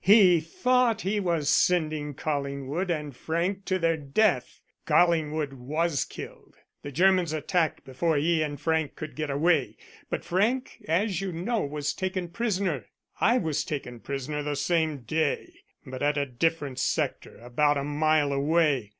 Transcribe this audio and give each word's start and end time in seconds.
He 0.03 0.39
thought 0.39 1.01
he 1.01 1.19
was 1.19 1.47
sending 1.47 2.15
Collingwood 2.15 2.89
and 2.89 3.15
Frank 3.15 3.65
to 3.65 3.77
their 3.77 3.97
death. 3.97 4.59
Collingwood 4.87 5.53
was 5.53 6.05
killed. 6.05 6.55
The 6.81 6.91
Germans 6.91 7.33
attacked 7.33 7.85
before 7.85 8.17
he 8.17 8.41
and 8.41 8.59
Frank 8.59 8.95
could 8.95 9.15
get 9.15 9.29
away, 9.29 9.77
but 10.09 10.25
Frank, 10.25 10.79
as 10.87 11.21
you 11.21 11.31
know, 11.31 11.61
was 11.63 11.93
taken 11.93 12.29
prisoner. 12.29 12.87
I 13.19 13.37
was 13.37 13.63
taken 13.63 13.99
prisoner 13.99 14.41
the 14.41 14.55
same 14.55 15.01
day, 15.03 15.53
but 15.85 16.01
at 16.01 16.17
a 16.17 16.25
different 16.25 16.79
sector 16.79 17.37
about 17.37 17.77
a 17.77 17.83
mile 17.83 18.33
away. 18.33 18.89